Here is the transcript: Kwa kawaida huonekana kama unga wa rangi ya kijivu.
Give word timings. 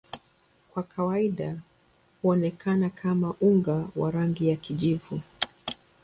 Kwa 0.73 0.83
kawaida 0.83 1.57
huonekana 2.21 2.89
kama 2.89 3.33
unga 3.41 3.87
wa 3.95 4.11
rangi 4.11 4.47
ya 4.49 4.55
kijivu. 4.55 5.21